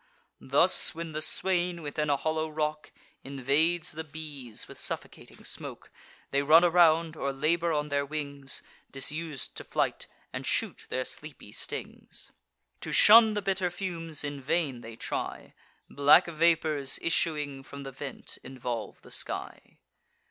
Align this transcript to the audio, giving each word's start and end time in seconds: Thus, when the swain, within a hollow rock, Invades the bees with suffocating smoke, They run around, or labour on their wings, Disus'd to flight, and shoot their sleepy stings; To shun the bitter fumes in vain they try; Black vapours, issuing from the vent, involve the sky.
Thus, 0.43 0.95
when 0.95 1.11
the 1.11 1.21
swain, 1.21 1.83
within 1.83 2.09
a 2.09 2.17
hollow 2.17 2.49
rock, 2.49 2.91
Invades 3.23 3.91
the 3.91 4.03
bees 4.03 4.67
with 4.67 4.79
suffocating 4.79 5.43
smoke, 5.43 5.91
They 6.31 6.41
run 6.41 6.63
around, 6.63 7.15
or 7.15 7.31
labour 7.31 7.71
on 7.71 7.89
their 7.89 8.03
wings, 8.03 8.63
Disus'd 8.91 9.53
to 9.53 9.63
flight, 9.63 10.07
and 10.33 10.43
shoot 10.43 10.87
their 10.89 11.05
sleepy 11.05 11.51
stings; 11.51 12.31
To 12.79 12.91
shun 12.91 13.35
the 13.35 13.43
bitter 13.43 13.69
fumes 13.69 14.23
in 14.23 14.41
vain 14.41 14.81
they 14.81 14.95
try; 14.95 15.53
Black 15.87 16.25
vapours, 16.25 16.97
issuing 17.03 17.61
from 17.61 17.83
the 17.83 17.91
vent, 17.91 18.39
involve 18.43 19.03
the 19.03 19.11
sky. 19.11 19.77